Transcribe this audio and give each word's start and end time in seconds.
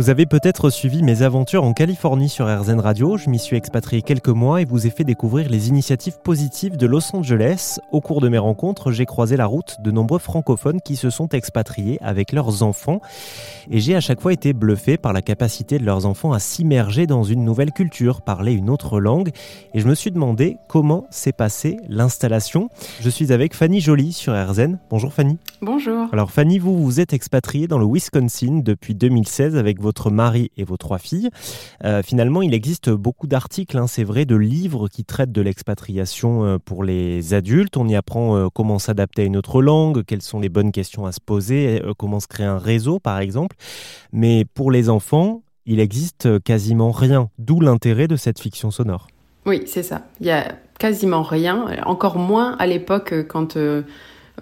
Vous 0.00 0.08
avez 0.08 0.24
peut-être 0.24 0.70
suivi 0.70 1.02
mes 1.02 1.20
aventures 1.20 1.62
en 1.62 1.74
Californie 1.74 2.30
sur 2.30 2.46
RZN 2.46 2.80
Radio. 2.80 3.18
Je 3.18 3.28
m'y 3.28 3.38
suis 3.38 3.58
expatrié 3.58 4.00
quelques 4.00 4.30
mois 4.30 4.62
et 4.62 4.64
vous 4.64 4.86
ai 4.86 4.90
fait 4.90 5.04
découvrir 5.04 5.50
les 5.50 5.68
initiatives 5.68 6.20
positives 6.24 6.78
de 6.78 6.86
Los 6.86 7.14
Angeles. 7.14 7.78
Au 7.92 8.00
cours 8.00 8.22
de 8.22 8.30
mes 8.30 8.38
rencontres, 8.38 8.92
j'ai 8.92 9.04
croisé 9.04 9.36
la 9.36 9.44
route 9.44 9.76
de 9.84 9.90
nombreux 9.90 10.18
francophones 10.18 10.80
qui 10.80 10.96
se 10.96 11.10
sont 11.10 11.28
expatriés 11.28 11.98
avec 12.00 12.32
leurs 12.32 12.62
enfants. 12.62 13.02
Et 13.70 13.78
j'ai 13.78 13.94
à 13.94 14.00
chaque 14.00 14.22
fois 14.22 14.32
été 14.32 14.54
bluffé 14.54 14.96
par 14.96 15.12
la 15.12 15.20
capacité 15.20 15.78
de 15.78 15.84
leurs 15.84 16.06
enfants 16.06 16.32
à 16.32 16.38
s'immerger 16.38 17.06
dans 17.06 17.22
une 17.22 17.44
nouvelle 17.44 17.70
culture, 17.70 18.22
parler 18.22 18.54
une 18.54 18.70
autre 18.70 19.00
langue. 19.00 19.32
Et 19.74 19.80
je 19.80 19.86
me 19.86 19.94
suis 19.94 20.10
demandé 20.10 20.56
comment 20.66 21.08
s'est 21.10 21.32
passée 21.32 21.76
l'installation. 21.90 22.70
Je 23.02 23.10
suis 23.10 23.34
avec 23.34 23.54
Fanny 23.54 23.82
Joly 23.82 24.14
sur 24.14 24.32
RZN. 24.32 24.78
Bonjour 24.88 25.12
Fanny. 25.12 25.36
Bonjour. 25.60 26.08
Alors 26.10 26.30
Fanny, 26.30 26.58
vous 26.58 26.82
vous 26.82 27.00
êtes 27.00 27.12
expatriée 27.12 27.66
dans 27.66 27.76
le 27.76 27.84
Wisconsin 27.84 28.62
depuis 28.64 28.94
2016 28.94 29.56
avec 29.56 29.78
votre 29.90 30.12
mari 30.12 30.52
et 30.56 30.62
vos 30.62 30.76
trois 30.76 30.98
filles. 30.98 31.30
Euh, 31.84 32.00
finalement, 32.04 32.42
il 32.42 32.54
existe 32.54 32.90
beaucoup 32.90 33.26
d'articles, 33.26 33.76
hein, 33.76 33.88
c'est 33.88 34.04
vrai, 34.04 34.24
de 34.24 34.36
livres 34.36 34.86
qui 34.86 35.04
traitent 35.04 35.32
de 35.32 35.40
l'expatriation 35.42 36.44
euh, 36.44 36.58
pour 36.64 36.84
les 36.84 37.34
adultes. 37.34 37.76
On 37.76 37.88
y 37.88 37.96
apprend 37.96 38.36
euh, 38.36 38.46
comment 38.54 38.78
s'adapter 38.78 39.22
à 39.22 39.24
une 39.24 39.36
autre 39.36 39.60
langue, 39.62 40.04
quelles 40.04 40.22
sont 40.22 40.38
les 40.38 40.48
bonnes 40.48 40.70
questions 40.70 41.06
à 41.06 41.12
se 41.12 41.20
poser, 41.20 41.82
comment 41.98 42.20
se 42.20 42.28
créer 42.28 42.46
un 42.46 42.58
réseau, 42.58 43.00
par 43.00 43.18
exemple. 43.18 43.56
Mais 44.12 44.44
pour 44.44 44.70
les 44.70 44.88
enfants, 44.88 45.42
il 45.66 45.80
existe 45.80 46.40
quasiment 46.44 46.92
rien, 46.92 47.28
d'où 47.38 47.60
l'intérêt 47.60 48.06
de 48.06 48.14
cette 48.14 48.38
fiction 48.38 48.70
sonore. 48.70 49.08
Oui, 49.44 49.62
c'est 49.66 49.82
ça. 49.82 50.02
Il 50.20 50.26
y 50.26 50.30
a 50.30 50.54
quasiment 50.78 51.22
rien, 51.22 51.66
encore 51.84 52.18
moins 52.18 52.54
à 52.58 52.66
l'époque 52.68 53.26
quand 53.26 53.56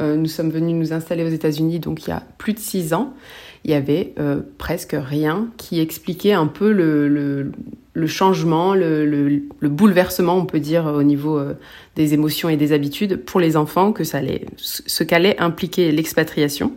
nous 0.00 0.26
sommes 0.26 0.50
venus 0.50 0.76
nous 0.76 0.92
installer 0.92 1.24
aux 1.24 1.28
États-Unis, 1.28 1.80
donc 1.80 2.06
il 2.06 2.10
y 2.10 2.12
a 2.12 2.22
plus 2.38 2.52
de 2.52 2.58
six 2.60 2.94
ans 2.94 3.14
il 3.64 3.70
y 3.70 3.74
avait 3.74 4.14
euh, 4.18 4.40
presque 4.58 4.96
rien 4.98 5.48
qui 5.56 5.80
expliquait 5.80 6.32
un 6.32 6.46
peu 6.46 6.72
le, 6.72 7.08
le, 7.92 8.06
changement, 8.06 8.74
le, 8.74 9.04
le, 9.04 9.68
bouleversement, 9.68 10.36
on 10.36 10.46
peut 10.46 10.60
dire, 10.60 10.86
au 10.86 11.02
niveau 11.02 11.38
euh, 11.38 11.54
des 11.96 12.14
émotions 12.14 12.48
et 12.48 12.56
des 12.56 12.72
habitudes 12.72 13.24
pour 13.24 13.40
les 13.40 13.56
enfants, 13.56 13.92
que 13.92 14.04
ça 14.04 14.18
allait, 14.18 14.46
ce 14.56 15.02
qu'allait 15.02 15.38
impliquer 15.38 15.90
l'expatriation. 15.92 16.72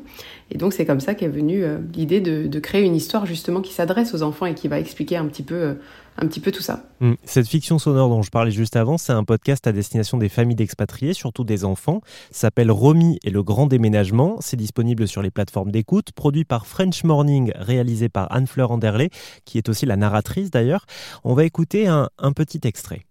Et 0.52 0.58
donc 0.58 0.74
c'est 0.74 0.86
comme 0.86 1.00
ça 1.00 1.16
qu'est 1.16 1.30
venue 1.30 1.64
euh, 1.64 1.78
l'idée 1.94 2.22
de, 2.22 2.46
de, 2.46 2.60
créer 2.60 2.84
une 2.84 2.96
histoire 2.96 3.26
justement 3.26 3.62
qui 3.62 3.74
s'adresse 3.74 4.14
aux 4.14 4.22
enfants 4.22 4.46
et 4.46 4.54
qui 4.54 4.68
va 4.68 4.80
expliquer 4.80 5.18
un 5.18 5.26
petit 5.26 5.44
peu 5.44 5.78
un 6.18 6.28
petit 6.28 6.40
peu 6.40 6.52
tout 6.52 6.62
ça. 6.62 6.84
Hmm. 7.00 7.14
Cette 7.24 7.48
fiction 7.48 7.80
sonore 7.80 8.10
dont 8.10 8.22
je 8.22 8.30
parlais 8.30 8.52
juste 8.52 8.76
avant, 8.76 8.98
c'est 8.98 9.14
un 9.14 9.24
podcast 9.24 9.66
à 9.68 9.72
destination 9.72 10.18
des 10.18 10.30
familles 10.30 10.56
d'expatriés, 10.56 11.14
surtout 11.14 11.44
des 11.44 11.64
enfants. 11.64 12.02
s'appelle 12.32 12.72
Romy 12.72 13.18
et 13.24 13.30
le 13.30 13.44
grand 13.44 13.68
déménagement. 13.68 14.38
C'est 14.42 14.58
disponible 14.58 15.08
sur 15.08 15.22
les 15.22 15.32
plateformes 15.32 15.72
d'écoute, 15.72 16.12
produit 16.12 16.44
par 16.44 16.68
French 16.68 17.04
Morning, 17.04 17.52
réalisé 17.56 18.10
par 18.10 18.32
Anne-Fleur 18.32 18.72
Anderley, 18.72 19.10
qui 19.46 19.58
est 19.58 19.70
aussi 19.70 19.86
la 19.86 19.96
narratrice 19.96 20.52
d'ailleurs. 20.52 20.86
On 21.24 21.34
va 21.34 21.46
écouter 21.46 21.88
un, 21.88 22.10
un 22.18 22.34
petit 22.34 22.62
extrait. 22.64 23.02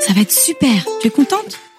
Ça 0.00 0.14
va 0.14 0.22
être 0.22 0.32
super. 0.32 0.86
Tu 1.00 1.08
es 1.08 1.10
contente? 1.10 1.69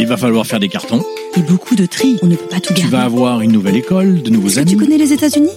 Il 0.00 0.06
va 0.06 0.16
falloir 0.16 0.46
faire 0.46 0.60
des 0.60 0.70
cartons. 0.70 1.04
Et 1.36 1.42
beaucoup 1.42 1.76
de 1.76 1.84
tri. 1.84 2.18
On 2.22 2.26
ne 2.26 2.34
peut 2.34 2.46
pas 2.46 2.58
tout 2.58 2.72
garder. 2.72 2.80
Tu 2.80 2.88
vas 2.88 3.02
avoir 3.02 3.42
une 3.42 3.52
nouvelle 3.52 3.76
école, 3.76 4.22
de 4.22 4.30
nouveaux 4.30 4.58
amis. 4.58 4.70
Tu 4.70 4.78
connais 4.78 4.96
les 4.96 5.12
États-Unis? 5.12 5.52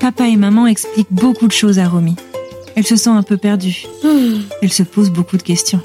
Papa 0.00 0.26
et 0.26 0.36
maman 0.36 0.66
expliquent 0.66 1.12
beaucoup 1.12 1.46
de 1.46 1.52
choses 1.52 1.78
à 1.78 1.86
Romy. 1.86 2.14
Elle 2.76 2.86
se 2.86 2.96
sent 2.96 3.10
un 3.10 3.22
peu 3.22 3.36
perdue. 3.36 3.84
Hmm. 4.02 4.38
Elle 4.62 4.72
se 4.72 4.84
pose 4.84 5.10
beaucoup 5.10 5.36
de 5.36 5.42
questions. 5.42 5.82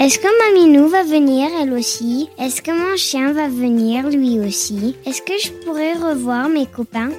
Est-ce 0.00 0.18
que 0.18 0.54
Maminou 0.54 0.88
va 0.88 1.02
venir 1.02 1.48
elle 1.60 1.74
aussi? 1.74 2.30
Est-ce 2.38 2.62
que 2.62 2.70
mon 2.70 2.96
chien 2.96 3.34
va 3.34 3.48
venir 3.48 4.08
lui 4.08 4.40
aussi? 4.40 4.96
Est-ce 5.04 5.20
que 5.20 5.34
je 5.38 5.50
pourrais 5.66 5.92
revoir 5.92 6.48
mes 6.48 6.64
copains? 6.64 7.10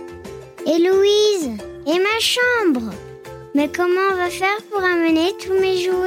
Et 0.66 0.80
Louise? 0.80 1.52
Et 1.86 2.00
ma 2.00 2.20
chambre? 2.20 2.92
Mais 3.54 3.70
comment 3.74 4.02
on 4.12 4.16
va 4.18 4.32
faire 4.32 4.58
pour 4.72 4.84
amener 4.84 5.34
tous 5.40 5.54
mes 5.62 5.78
jouets? 5.78 6.05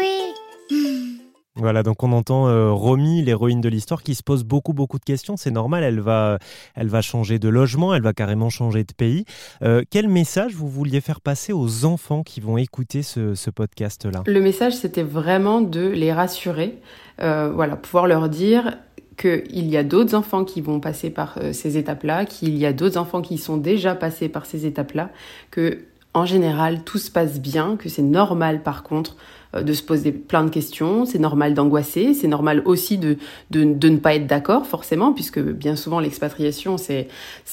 Voilà, 1.59 1.83
donc 1.83 2.05
on 2.05 2.13
entend 2.13 2.47
euh, 2.47 2.71
Romy, 2.71 3.21
l'héroïne 3.23 3.61
de 3.61 3.69
l'histoire, 3.69 4.05
qui 4.05 4.15
se 4.15 4.23
pose 4.23 4.45
beaucoup 4.45 4.73
beaucoup 4.73 5.01
de 5.01 5.05
questions. 5.05 5.37
C'est 5.37 5.51
normal, 5.51 5.83
elle 5.83 5.99
va, 5.99 6.39
elle 6.77 6.87
va 6.87 7.03
changer 7.03 7.41
de 7.41 7.49
logement, 7.49 7.95
elle 7.95 8.03
va 8.03 8.13
carrément 8.13 8.49
changer 8.49 8.85
de 8.85 8.93
pays. 8.93 9.25
Euh, 9.63 9.83
quel 9.91 10.09
message 10.09 10.55
vous 10.55 10.69
vouliez 10.69 11.01
faire 11.01 11.21
passer 11.21 11.53
aux 11.53 11.85
enfants 11.85 12.23
qui 12.23 12.41
vont 12.41 12.59
écouter 12.59 13.03
ce, 13.03 13.51
podcast-là? 13.51 14.23
Le 14.27 14.41
message, 14.41 14.75
c'était 14.75 15.03
vraiment 15.03 15.61
de 15.61 15.89
les 15.89 16.13
rassurer, 16.13 16.79
euh, 17.21 17.51
voilà, 17.53 17.75
pouvoir 17.75 18.07
leur 18.07 18.29
dire 18.29 18.77
qu'il 19.17 19.67
y 19.69 19.77
a 19.77 19.83
d'autres 19.83 20.15
enfants 20.15 20.45
qui 20.45 20.61
vont 20.61 20.79
passer 20.79 21.11
par 21.11 21.39
ces 21.51 21.77
étapes-là, 21.77 22.25
qu'il 22.25 22.57
y 22.57 22.67
a 22.67 22.73
d'autres 22.73 22.99
enfants 22.99 23.21
qui 23.21 23.37
sont 23.37 23.57
déjà 23.57 23.97
passés 23.97 24.29
par 24.29 24.47
ces 24.47 24.65
étapes-là, 24.65 25.11
que 25.51 25.81
en 26.15 26.25
général 26.25 26.85
tout 26.85 26.99
se 26.99 27.11
passe 27.11 27.41
bien, 27.41 27.77
que 27.77 27.89
c'est 27.89 28.03
normal 28.03 28.63
par 28.63 28.85
contre 28.85 29.17
de 29.55 29.73
se 29.73 29.83
poser 29.83 30.13
plein 30.13 30.45
de 30.45 30.51
questions, 30.51 31.07
c'est 31.07 31.19
normal 31.19 31.55
d'angoisser, 31.55 32.15
c'est 32.15 32.29
normal 32.29 32.63
aussi 32.65 32.99
de, 32.99 33.17
de, 33.51 33.65
de, 33.65 33.89
ne 33.89 33.97
pas 33.97 34.15
être 34.15 34.27
d'accord 34.27 34.67
forcément, 34.67 35.13
puisque 35.13 35.41
bien 35.41 35.77
souvent 35.77 36.01
l'expatriation 36.01 36.77
c'est, 36.77 37.09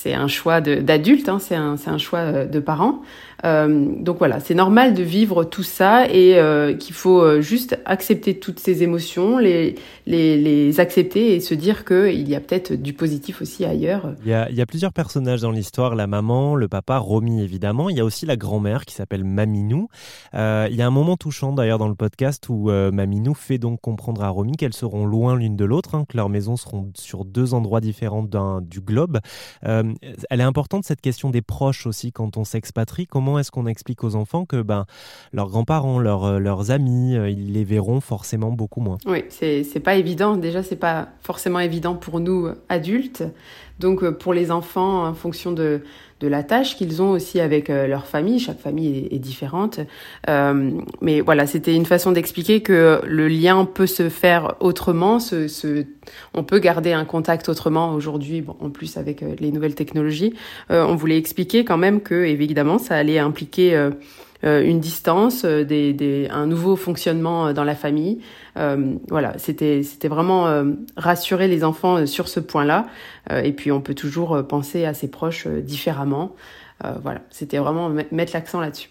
un 0.06 0.28
choix 0.28 0.61
d'adulte, 0.61 1.29
hein, 1.29 1.39
c'est, 1.39 1.56
un, 1.56 1.75
un 1.85 1.97
choix 1.97 2.19
euh, 2.19 2.45
de 2.45 2.59
parents. 2.59 3.01
Euh, 3.44 3.88
donc 4.00 4.17
voilà, 4.17 4.39
c'est 4.39 4.56
normal 4.56 4.94
de 4.94 5.03
vivre 5.03 5.44
tout 5.44 5.63
ça 5.63 6.09
et 6.09 6.35
euh, 6.35 6.73
qu'il 6.73 6.95
faut 6.95 7.22
euh, 7.22 7.41
juste 7.41 7.78
accepter 7.85 8.39
toutes 8.39 8.59
ces 8.59 8.81
émotions, 8.81 9.38
les, 9.38 9.75
les, 10.07 10.38
les 10.38 10.79
accepter 10.79 11.35
et 11.35 11.39
se 11.39 11.53
dire 11.53 11.85
qu'il 11.85 12.27
y 12.27 12.35
a 12.35 12.39
peut-être 12.39 12.73
du 12.73 12.94
positif 12.94 13.41
aussi 13.41 13.66
ailleurs. 13.66 14.13
Il 14.23 14.31
y, 14.31 14.33
a, 14.33 14.50
il 14.50 14.56
y 14.56 14.62
a 14.62 14.66
plusieurs 14.66 14.94
personnages 14.94 15.41
dans 15.41 15.51
l'histoire, 15.51 15.95
la 15.95 16.07
maman, 16.07 16.56
le 16.56 16.67
papa, 16.67 16.97
Romy 16.97 17.44
évidemment, 17.44 17.89
il 17.89 17.97
y 17.97 18.00
a 18.00 18.06
aussi 18.06 18.25
la 18.25 18.38
grand-mère 18.38 18.85
qui 18.85 18.95
s'appelle 18.95 19.23
Maminou. 19.23 19.89
Euh, 20.33 20.67
il 20.72 20.75
y 20.75 20.81
a 20.81 20.88
un 20.88 20.91
moment 20.91 21.17
touchant 21.17 21.51
d'ailleurs 21.51 21.77
dans 21.77 21.84
le 21.88 21.96
podcast 21.96 22.50
où 22.50 22.69
Maminou 22.69 23.34
fait 23.34 23.57
donc 23.57 23.81
comprendre 23.81 24.23
à 24.23 24.29
Romy 24.29 24.53
qu'elles 24.53 24.73
seront 24.73 25.06
loin 25.06 25.35
l'une 25.35 25.56
de 25.56 25.66
l'autre, 25.66 25.96
hein, 25.96 26.06
que 26.07 26.18
leurs 26.18 26.29
maisons 26.29 26.57
seront 26.57 26.91
sur 26.96 27.25
deux 27.25 27.53
endroits 27.53 27.81
différents 27.81 28.25
du 28.62 28.81
globe. 28.81 29.19
elle 29.62 29.95
est 30.31 30.41
importante 30.41 30.85
cette 30.85 31.01
question 31.01 31.29
des 31.29 31.41
proches 31.41 31.85
aussi 31.88 32.12
quand 32.12 32.38
on 32.38 32.44
s'expatrie. 32.44 33.07
Comment 33.07 33.40
est-ce 33.40 33.51
qu'on 33.51 33.68
explique 33.68 34.03
aux 34.03 34.16
enfants 34.16 34.45
que 34.45 34.62
ben, 34.62 34.85
leurs 35.34 35.50
grands-parents, 35.50 36.00
leurs, 36.00 36.24
euh, 36.25 36.40
leurs 36.40 36.72
amis, 36.72 37.16
euh, 37.16 37.29
ils 37.29 37.53
les 37.53 37.63
verront 37.63 38.01
forcément 38.01 38.51
beaucoup 38.51 38.81
moins? 38.81 38.97
Oui, 39.06 39.24
c'est 39.29 39.79
pas 39.84 39.95
évident. 39.95 40.38
Déjà, 40.38 40.63
c'est 40.63 40.75
pas 40.75 41.09
forcément 41.22 41.59
évident 41.59 41.95
pour 41.95 42.19
nous 42.19 42.50
adultes. 42.69 43.24
Donc, 43.80 44.03
euh, 44.03 44.12
pour 44.12 44.34
les 44.34 44.52
enfants, 44.52 45.06
en 45.06 45.13
fonction 45.13 45.52
de, 45.52 45.81
de 46.22 46.28
la 46.28 46.44
tâche 46.44 46.78
qu'ils 46.78 47.02
ont 47.02 47.12
aussi 47.12 47.40
avec 47.40 47.68
leur 47.68 48.06
famille, 48.08 48.40
chaque 48.40 48.59
famille 48.59 49.08
est, 49.12 49.19
différente. 49.19 49.81
mais 51.02 51.19
voilà, 51.19 51.46
c'était 51.46 51.75
une 51.75 51.86
façon 51.86 52.13
d'expliquer 52.13 52.62
que 52.62 53.02
le 53.06 53.28
lien 53.28 53.66
peut 53.66 53.86
se 53.86 54.08
faire 54.08 54.56
autrement. 54.62 55.18
On 56.34 56.44
peut 56.44 56.59
garder 56.59 56.94
un 56.94 57.03
contact 57.03 57.50
autrement 57.50 57.94
aujourd'hui, 57.94 58.41
bon, 58.41 58.56
en 58.62 58.69
plus 58.69 58.96
avec 58.96 59.25
les 59.40 59.52
nouvelles 59.52 59.75
technologies. 59.75 60.34
on 60.69 60.96
voulait 60.96 61.18
expliquer 61.18 61.66
quand 61.66 61.78
même 61.78 62.00
que, 62.00 62.24
évidemment, 62.24 62.78
ça 62.78 62.96
allait 62.96 63.19
impliquer 63.19 63.75
euh, 63.75 63.86
euh, 63.86 63.92
une 64.45 64.79
distance, 64.79 65.44
euh, 65.45 65.63
des, 65.63 66.28
un 66.31 66.45
nouveau 66.47 66.75
fonctionnement 66.75 67.53
dans 67.53 67.63
la 67.63 67.75
famille. 67.75 68.19
voilà, 69.09 69.38
c'était 69.38 69.83
c'était 69.83 70.07
vraiment 70.07 70.63
rassurer 70.95 71.47
les 71.47 71.63
enfants 71.63 72.06
sur 72.06 72.28
ce 72.28 72.39
point-là. 72.39 72.88
et 73.44 73.51
puis 73.51 73.72
on 73.72 73.81
peut 73.81 73.95
toujours 73.95 74.47
penser 74.47 74.85
à 74.85 74.94
ses 74.94 75.09
proches 75.09 75.47
différemment. 75.47 76.35
voilà, 77.01 77.22
c'était 77.31 77.57
vraiment 77.57 77.89
mettre 77.89 78.33
l'accent 78.33 78.61
là-dessus. 78.61 78.89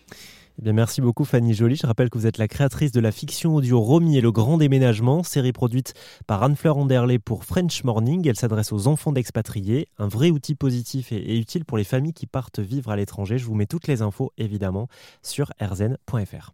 Eh 0.62 0.72
merci 0.72 1.00
beaucoup 1.00 1.24
Fanny 1.24 1.52
Joly. 1.52 1.76
Je 1.76 1.86
rappelle 1.86 2.10
que 2.10 2.16
vous 2.16 2.26
êtes 2.26 2.38
la 2.38 2.46
créatrice 2.46 2.92
de 2.92 3.00
la 3.00 3.10
fiction 3.10 3.56
audio 3.56 3.80
Romy 3.80 4.16
et 4.16 4.20
le 4.20 4.30
Grand 4.30 4.56
Déménagement, 4.56 5.24
série 5.24 5.52
produite 5.52 5.94
par 6.26 6.42
Anne-Fleur 6.44 6.76
Anderley 6.76 7.18
pour 7.18 7.44
French 7.44 7.82
Morning. 7.82 8.26
Elle 8.28 8.36
s'adresse 8.36 8.72
aux 8.72 8.86
enfants 8.86 9.12
d'expatriés, 9.12 9.88
un 9.98 10.06
vrai 10.06 10.30
outil 10.30 10.54
positif 10.54 11.10
et, 11.10 11.38
utile 11.38 11.64
pour 11.64 11.76
les 11.76 11.84
familles 11.84 12.12
qui 12.12 12.26
partent 12.26 12.60
vivre 12.60 12.90
à 12.90 12.96
l'étranger. 12.96 13.36
Je 13.36 13.46
vous 13.46 13.54
mets 13.54 13.66
toutes 13.66 13.88
les 13.88 14.00
infos 14.00 14.32
évidemment 14.38 14.86
sur 15.22 15.52
rzn.fr. 15.60 16.52